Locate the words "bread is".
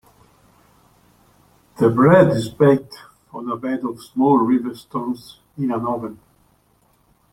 1.91-2.49